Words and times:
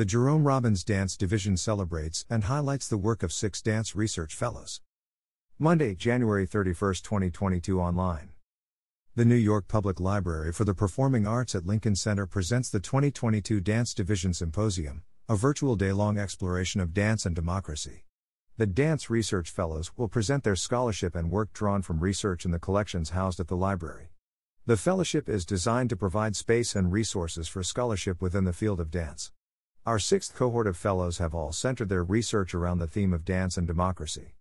The 0.00 0.06
Jerome 0.06 0.44
Robbins 0.44 0.82
Dance 0.82 1.14
Division 1.14 1.58
celebrates 1.58 2.24
and 2.30 2.44
highlights 2.44 2.88
the 2.88 2.96
work 2.96 3.22
of 3.22 3.34
six 3.34 3.60
dance 3.60 3.94
research 3.94 4.34
fellows. 4.34 4.80
Monday, 5.58 5.94
January 5.94 6.46
31, 6.46 6.94
2022 7.02 7.78
online. 7.78 8.30
The 9.14 9.26
New 9.26 9.34
York 9.34 9.68
Public 9.68 10.00
Library 10.00 10.54
for 10.54 10.64
the 10.64 10.72
Performing 10.72 11.26
Arts 11.26 11.54
at 11.54 11.66
Lincoln 11.66 11.96
Center 11.96 12.24
presents 12.24 12.70
the 12.70 12.80
2022 12.80 13.60
Dance 13.60 13.92
Division 13.92 14.32
Symposium, 14.32 15.02
a 15.28 15.36
virtual 15.36 15.76
day 15.76 15.92
long 15.92 16.16
exploration 16.16 16.80
of 16.80 16.94
dance 16.94 17.26
and 17.26 17.36
democracy. 17.36 18.06
The 18.56 18.66
Dance 18.66 19.10
Research 19.10 19.50
Fellows 19.50 19.90
will 19.98 20.08
present 20.08 20.44
their 20.44 20.56
scholarship 20.56 21.14
and 21.14 21.30
work 21.30 21.52
drawn 21.52 21.82
from 21.82 22.00
research 22.00 22.46
in 22.46 22.52
the 22.52 22.58
collections 22.58 23.10
housed 23.10 23.38
at 23.38 23.48
the 23.48 23.54
library. 23.54 24.12
The 24.64 24.78
fellowship 24.78 25.28
is 25.28 25.44
designed 25.44 25.90
to 25.90 25.96
provide 25.96 26.36
space 26.36 26.74
and 26.74 26.90
resources 26.90 27.48
for 27.48 27.62
scholarship 27.62 28.22
within 28.22 28.44
the 28.44 28.54
field 28.54 28.80
of 28.80 28.90
dance. 28.90 29.30
Our 29.90 29.98
sixth 29.98 30.36
cohort 30.36 30.68
of 30.68 30.76
fellows 30.76 31.18
have 31.18 31.34
all 31.34 31.50
centered 31.50 31.88
their 31.88 32.04
research 32.04 32.54
around 32.54 32.78
the 32.78 32.86
theme 32.86 33.12
of 33.12 33.24
dance 33.24 33.56
and 33.56 33.66
democracy. 33.66 34.36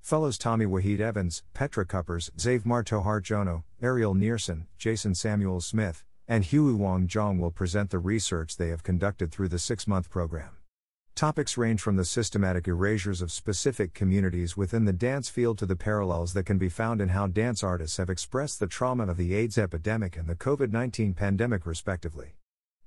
Fellows 0.00 0.38
Tommie-Waheed 0.38 1.00
Evans, 1.00 1.42
Petra 1.52 1.84
Kuppers, 1.84 2.30
Zave 2.36 2.62
Martohardjono, 2.62 3.64
Ariel 3.82 4.14
Nereson, 4.14 4.66
Jason 4.78 5.16
Samuel 5.16 5.60
Smith, 5.60 6.04
and 6.28 6.44
Huiwang 6.44 7.08
Zhang 7.08 7.40
will 7.40 7.50
present 7.50 7.90
the 7.90 7.98
research 7.98 8.56
they 8.56 8.68
have 8.68 8.84
conducted 8.84 9.32
through 9.32 9.48
the 9.48 9.58
six 9.58 9.88
month 9.88 10.10
program. 10.10 10.50
Topics 11.16 11.58
range 11.58 11.80
from 11.80 11.96
the 11.96 12.04
systematic 12.04 12.68
erasures 12.68 13.20
of 13.20 13.32
specific 13.32 13.94
communities 13.94 14.56
within 14.56 14.84
the 14.84 14.92
dance 14.92 15.28
field 15.28 15.58
to 15.58 15.66
the 15.66 15.74
parallels 15.74 16.34
that 16.34 16.46
can 16.46 16.56
be 16.56 16.68
found 16.68 17.00
in 17.00 17.08
how 17.08 17.26
dance 17.26 17.64
artists 17.64 17.96
have 17.96 18.10
expressed 18.10 18.60
the 18.60 18.68
trauma 18.68 19.08
of 19.08 19.16
the 19.16 19.34
AIDS 19.34 19.58
epidemic 19.58 20.16
and 20.16 20.28
the 20.28 20.36
COVID 20.36 20.70
19 20.70 21.14
pandemic, 21.14 21.66
respectively. 21.66 22.36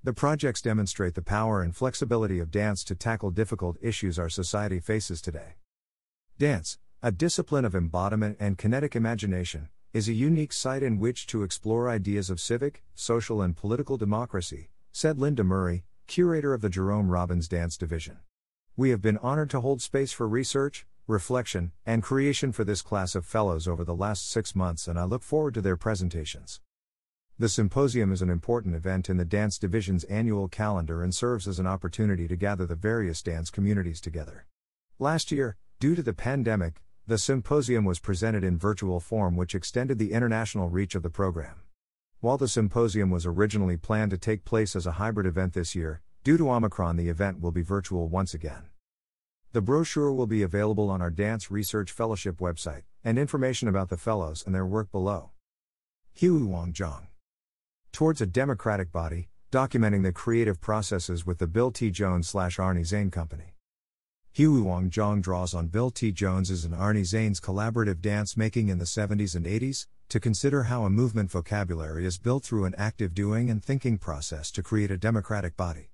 The 0.04 0.14
projects 0.14 0.64
demonstrate 0.64 1.14
the 1.14 1.22
power 1.22 1.62
and 1.62 1.76
flexibility 1.76 2.40
of 2.40 2.50
dance 2.50 2.84
to 2.86 2.96
tackle 2.96 3.30
difficult 3.30 3.78
issues 3.84 4.18
our 4.18 4.30
society 4.30 4.80
faces 4.80 5.22
today. 5.22 5.58
Dance, 6.40 6.80
a 7.04 7.12
discipline 7.12 7.66
of 7.66 7.76
embodiment 7.76 8.38
and 8.40 8.58
kinetic 8.58 8.96
imagination, 8.96 9.70
is 9.94 10.10
a 10.10 10.14
unique 10.14 10.54
site 10.54 10.82
in 10.82 10.98
which 10.98 11.28
to 11.28 11.44
explore 11.44 11.88
ideas 11.88 12.32
of 12.32 12.40
civic, 12.40 12.84
social, 12.96 13.44
and 13.44 13.56
political 13.56 13.96
democracy, 13.96 14.70
said 14.92 15.20
Linda 15.20 15.44
Murray, 15.44 15.84
curator 16.08 16.56
of 16.56 16.62
the 16.62 16.70
Jerome 16.70 17.12
Robbins 17.12 17.48
Dance 17.48 17.78
Division. 17.78 18.18
We 18.76 18.90
have 18.90 19.04
been 19.04 19.20
honored 19.20 19.52
to 19.52 19.62
hold 19.62 19.84
space 19.84 20.12
for 20.12 20.28
research, 20.28 20.88
reflection, 21.06 21.74
and 21.86 22.02
creation 22.02 22.52
for 22.52 22.64
this 22.64 22.82
class 22.82 23.14
of 23.14 23.24
fellows 23.24 23.68
over 23.68 23.84
the 23.84 23.94
last 23.94 24.28
six 24.28 24.56
months, 24.56 24.88
and 24.88 24.98
I 24.98 25.04
look 25.04 25.22
forward 25.22 25.54
to 25.54 25.62
their 25.62 25.78
presentations. 25.78 26.60
The 27.42 27.50
symposium 27.50 28.12
is 28.12 28.22
an 28.22 28.30
important 28.30 28.76
event 28.76 29.10
in 29.10 29.18
the 29.18 29.26
Dance 29.26 29.58
Division's 29.58 30.04
annual 30.04 30.48
calendar 30.48 31.02
and 31.02 31.12
serves 31.12 31.48
as 31.48 31.58
an 31.58 31.66
opportunity 31.66 32.28
to 32.28 32.36
gather 32.36 32.68
the 32.68 32.76
various 32.76 33.24
dance 33.24 33.50
communities 33.50 34.00
together. 34.00 34.46
Last 35.00 35.32
year, 35.32 35.58
due 35.80 35.96
to 35.96 36.04
the 36.04 36.14
pandemic, 36.14 36.84
the 37.08 37.18
symposium 37.18 37.84
was 37.84 37.98
presented 37.98 38.44
in 38.44 38.60
virtual 38.60 39.00
form, 39.00 39.36
which 39.36 39.56
extended 39.56 39.98
the 39.98 40.12
international 40.12 40.70
reach 40.70 40.94
of 40.94 41.02
the 41.02 41.10
program. 41.10 41.62
While 42.20 42.38
the 42.38 42.48
symposium 42.48 43.10
was 43.10 43.26
originally 43.26 43.76
planned 43.76 44.12
to 44.12 44.20
take 44.20 44.46
place 44.46 44.76
as 44.76 44.86
a 44.86 45.00
hybrid 45.02 45.26
event 45.26 45.54
this 45.54 45.74
year, 45.74 46.04
due 46.24 46.38
to 46.38 46.52
Omicron, 46.52 46.96
the 46.96 47.10
event 47.10 47.42
will 47.42 47.52
be 47.52 47.64
virtual 47.64 48.08
once 48.08 48.36
again. 48.36 48.70
The 49.52 49.62
brochure 49.62 50.14
will 50.14 50.28
be 50.28 50.44
available 50.44 50.92
on 50.92 51.02
our 51.02 51.10
Dance 51.10 51.50
Research 51.50 51.92
Fellowship 51.92 52.38
website, 52.38 52.84
and 53.04 53.18
information 53.18 53.68
about 53.68 53.90
the 53.90 53.98
fellows 53.98 54.44
and 54.46 54.54
their 54.54 54.64
work 54.64 54.92
below. 54.92 55.32
Wong 56.22 56.72
Jong. 56.72 57.08
Towards 57.94 58.22
a 58.22 58.26
democratic 58.26 58.90
body, 58.92 59.28
documenting 59.52 60.04
the 60.04 60.14
creative 60.14 60.62
processes 60.62 61.26
with 61.26 61.40
the 61.40 61.48
Bill 61.48 61.72
T. 61.72 61.92
Jones 61.92 62.30
slash 62.30 62.58
Arnie 62.58 62.86
Zane 62.86 63.12
Company. 63.12 63.56
Huiwang 64.34 64.90
Zhang 64.90 65.22
draws 65.22 65.54
on 65.54 65.68
Bill 65.68 65.92
T. 65.92 66.14
Jones's 66.14 66.64
and 66.64 66.74
Arnie 66.74 67.04
Zane's 67.04 67.42
collaborative 67.42 68.00
dance 68.00 68.38
making 68.38 68.70
in 68.70 68.78
the 68.78 68.86
70s 68.86 69.36
and 69.36 69.46
80s 69.46 69.88
to 70.08 70.22
consider 70.22 70.64
how 70.64 70.86
a 70.86 70.90
movement 70.90 71.32
vocabulary 71.32 72.06
is 72.06 72.18
built 72.18 72.46
through 72.46 72.64
an 72.64 72.76
active 72.78 73.14
doing 73.14 73.50
and 73.50 73.62
thinking 73.62 73.98
process 73.98 74.52
to 74.52 74.64
create 74.64 74.90
a 74.90 74.98
democratic 74.98 75.58
body. 75.58 75.90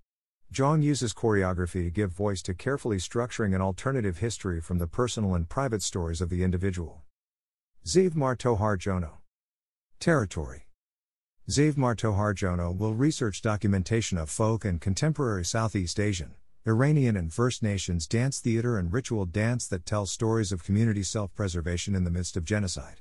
Zhang 0.53 0.83
uses 0.83 1.15
choreography 1.15 1.85
to 1.85 1.89
give 1.89 2.11
voice 2.11 2.43
to 2.43 2.53
carefully 2.53 2.97
structuring 2.97 3.55
an 3.55 3.61
alternative 3.61 4.19
history 4.19 4.61
from 4.61 4.77
the 4.77 4.87
personal 4.87 5.33
and 5.33 5.49
private 5.49 5.81
stories 5.81 6.21
of 6.21 6.29
the 6.29 6.43
individual. 6.43 7.01
Zave 7.85 8.13
Martohardjono. 8.13 9.13
Territory. 9.99 10.66
Zave 11.49 11.75
Martohardjono 11.75 12.77
will 12.77 12.93
research 12.93 13.41
documentation 13.41 14.17
of 14.17 14.29
folk 14.29 14.65
and 14.65 14.81
contemporary 14.81 15.45
Southeast 15.45 15.97
Asian, 15.97 16.33
Iranian 16.67 17.15
and 17.15 17.31
First 17.31 17.63
Nations 17.63 18.05
dance 18.05 18.41
theater 18.41 18.77
and 18.77 18.91
ritual 18.91 19.25
dance 19.25 19.65
that 19.67 19.85
tells 19.85 20.11
stories 20.11 20.51
of 20.51 20.65
community 20.65 21.03
self 21.03 21.33
preservation 21.33 21.95
in 21.95 22.03
the 22.03 22.11
midst 22.11 22.35
of 22.35 22.43
genocide. 22.43 22.99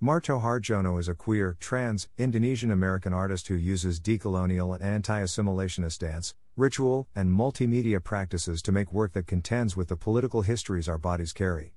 Martohardjono 0.00 1.00
is 1.00 1.08
a 1.08 1.16
queer, 1.16 1.56
trans, 1.58 2.08
Indonesian 2.16 2.70
American 2.70 3.12
artist 3.12 3.48
who 3.48 3.56
uses 3.56 3.98
decolonial 3.98 4.72
and 4.72 4.84
anti 4.84 5.20
assimilationist 5.20 5.98
dance, 5.98 6.32
ritual, 6.56 7.08
and 7.16 7.36
multimedia 7.36 8.00
practices 8.02 8.62
to 8.62 8.70
make 8.70 8.92
work 8.92 9.14
that 9.14 9.26
contends 9.26 9.76
with 9.76 9.88
the 9.88 9.96
political 9.96 10.42
histories 10.42 10.88
our 10.88 10.96
bodies 10.96 11.32
carry. 11.32 11.74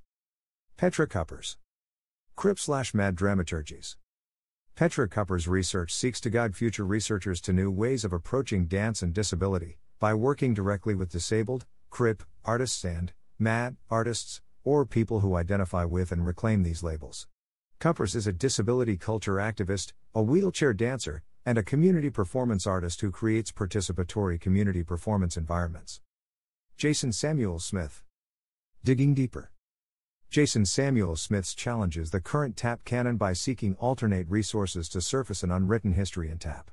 Petra 0.78 1.08
Kuppers. 1.08 1.58
Crip 2.36 2.60
slash 2.60 2.94
Mad 2.94 3.16
Dramaturgies. 3.16 3.96
Petra 4.76 5.08
Kuppers' 5.08 5.48
research 5.48 5.94
seeks 5.94 6.20
to 6.20 6.32
guide 6.32 6.56
future 6.56 6.84
researchers 6.84 7.40
to 7.42 7.54
new 7.54 7.70
ways 7.70 8.04
of 8.04 8.12
approaching 8.12 8.66
dance 8.66 9.04
and 9.04 9.14
disability, 9.14 9.78
by 10.00 10.16
working 10.16 10.56
directly 10.56 10.96
with 10.96 11.12
disabled, 11.12 11.68
CRIP, 11.92 12.24
artists, 12.44 12.84
and 12.84 13.14
MAD, 13.38 13.78
artists, 13.92 14.42
or 14.64 14.84
people 14.84 15.20
who 15.20 15.36
identify 15.36 15.86
with 15.86 16.12
and 16.12 16.26
reclaim 16.26 16.64
these 16.64 16.82
labels. 16.82 17.28
Kuppers 17.80 18.16
is 18.16 18.26
a 18.26 18.34
disability 18.34 18.98
culture 18.98 19.36
activist, 19.36 19.94
a 20.16 20.24
wheelchair 20.24 20.74
dancer, 20.74 21.22
and 21.46 21.60
a 21.60 21.64
community 21.64 22.10
performance 22.10 22.66
artist 22.66 23.02
who 23.02 23.12
creates 23.12 23.52
participatory 23.52 24.42
community 24.42 24.82
performance 24.82 25.38
environments. 25.38 26.02
Jason 26.78 27.12
Samuel 27.12 27.60
Smith. 27.60 28.02
Digging 28.84 29.14
Deeper. 29.14 29.53
Jason 30.34 30.66
Samuel 30.66 31.16
Smith's 31.16 31.54
challenges 31.54 32.10
the 32.10 32.20
current 32.20 32.58
tap 32.58 32.84
canon 32.86 33.18
by 33.18 33.34
seeking 33.34 33.76
alternate 33.76 34.28
resources 34.28 34.90
to 34.90 35.00
surface 35.00 35.44
an 35.44 35.52
unwritten 35.52 35.94
history 35.94 36.32
in 36.32 36.40
tap. 36.40 36.72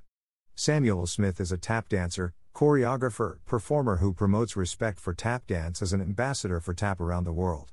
Samuel 0.54 1.06
Smith 1.06 1.38
is 1.42 1.52
a 1.52 1.58
tap 1.58 1.86
dancer, 1.90 2.32
choreographer, 2.54 3.36
performer 3.44 3.98
who 3.98 4.14
promotes 4.14 4.56
respect 4.56 4.98
for 4.98 5.12
tap 5.12 5.46
dance 5.46 5.82
as 5.82 5.92
an 5.92 6.00
ambassador 6.00 6.58
for 6.58 6.72
tap 6.72 7.02
around 7.02 7.24
the 7.24 7.34
world. 7.34 7.70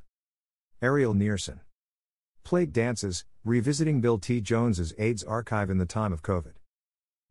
Ariel 0.82 1.14
Nereson. 1.14 1.62
Plague 2.44 2.74
Dances, 2.74 3.24
revisiting 3.46 4.02
Bill 4.02 4.18
T. 4.18 4.42
Jones's 4.42 4.94
AIDS 4.98 5.24
archive 5.24 5.70
in 5.70 5.78
the 5.78 5.86
time 5.86 6.12
of 6.12 6.22
COVID. 6.22 6.56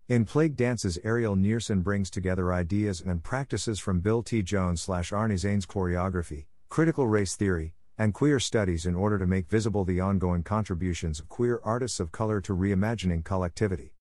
In 0.09 0.25
Plague 0.25 0.57
Dances, 0.57 0.99
Ariel 1.05 1.37
Nereson 1.37 1.83
brings 1.83 2.09
together 2.09 2.55
ideas 2.55 3.03
and 3.03 3.23
practices 3.23 3.79
from 3.79 4.01
Bill 4.01 4.23
T. 4.23 4.41
Jones 4.41 4.81
slash 4.81 5.11
Arnie 5.11 5.37
Zane's 5.37 5.67
choreography, 5.67 6.47
critical 6.71 7.07
race 7.07 7.37
theory, 7.37 7.75
and 7.99 8.15
queer 8.15 8.39
studies 8.39 8.87
in 8.87 8.95
order 8.95 9.19
to 9.19 9.27
make 9.27 9.49
visible 9.49 9.85
the 9.85 10.01
ongoing 10.01 10.43
contributions 10.43 11.21
of 11.21 11.29
queer 11.29 11.61
artists 11.65 12.01
of 12.01 12.13
color 12.13 12.41
to 12.41 12.55
reimagining 12.55 13.25
collectivity. 13.25 13.93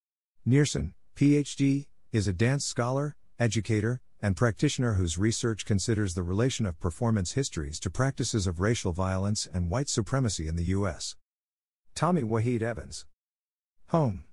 Nereson, 0.48 0.94
PhD, 1.16 1.88
is 2.12 2.28
a 2.28 2.34
dance 2.34 2.66
scholar, 2.66 3.16
educator, 3.40 4.02
and 4.22 4.36
practitioner 4.36 4.94
whose 4.94 5.18
research 5.18 5.66
considers 5.66 6.14
the 6.14 6.24
relation 6.24 6.66
of 6.66 6.80
performance 6.80 7.34
histories 7.34 7.80
to 7.80 7.90
practices 7.90 8.48
of 8.48 8.60
racial 8.60 8.92
violence 8.92 9.48
and 9.54 9.70
white 9.70 9.90
supremacy 9.90 10.48
in 10.48 10.56
the 10.56 10.64
U.S. 10.66 11.16
Tommie-Waheed 11.94 12.62
Evans. 12.62 13.06
Home. 13.88 14.24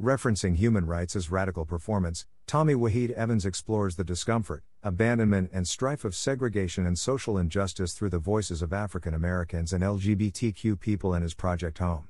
Referencing 0.00 0.56
human 0.56 0.86
rights 0.86 1.14
as 1.14 1.30
radical 1.30 1.64
performance, 1.64 2.26
Tommie-Waheed 2.46 3.10
Evans 3.12 3.46
explores 3.46 3.96
the 3.96 4.04
discomfort, 4.04 4.64
abandonment, 4.82 5.50
and 5.52 5.66
strife 5.68 6.04
of 6.04 6.14
segregation 6.14 6.86
and 6.86 6.98
social 6.98 7.38
injustice 7.38 7.92
through 7.92 8.10
the 8.10 8.18
voices 8.18 8.62
of 8.62 8.72
African 8.72 9.14
Americans 9.14 9.72
and 9.72 9.82
LGBTQ 9.82 10.80
people 10.80 11.14
in 11.14 11.22
his 11.22 11.34
project 11.34 11.78
Home. 11.78 12.08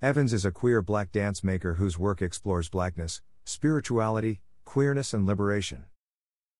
Evans 0.00 0.32
is 0.32 0.44
a 0.44 0.50
queer 0.50 0.80
black 0.82 1.12
dance 1.12 1.44
maker 1.44 1.74
whose 1.74 1.98
work 1.98 2.22
explores 2.22 2.68
blackness, 2.68 3.20
spirituality, 3.44 4.40
queerness, 4.64 5.12
and 5.12 5.26
liberation. 5.26 5.84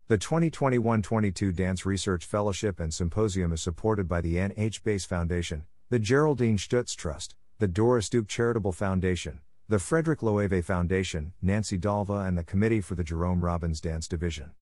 The 0.08 0.18
2021 0.18 1.02
22 1.02 1.52
Dance 1.52 1.84
Research 1.84 2.24
Fellowship 2.24 2.78
and 2.78 2.94
Symposium 2.94 3.52
is 3.52 3.60
supported 3.60 4.06
by 4.06 4.20
the 4.20 4.38
Anne 4.38 4.52
H. 4.56 4.84
Bass 4.84 5.04
Foundation, 5.04 5.64
the 5.90 5.98
Geraldine 5.98 6.58
Stutz 6.58 6.94
Trust, 6.94 7.34
the 7.58 7.66
Doris 7.66 8.08
Duke 8.08 8.28
Charitable 8.28 8.72
Foundation, 8.72 9.40
the 9.68 9.78
Frederick 9.78 10.22
Loewe 10.22 10.62
Foundation, 10.62 11.32
Nancy 11.42 11.76
Dalva, 11.76 12.28
and 12.28 12.38
the 12.38 12.44
Committee 12.44 12.80
for 12.80 12.94
the 12.94 13.02
Jerome 13.02 13.44
Robbins 13.44 13.80
Dance 13.80 14.06
Division. 14.06 14.52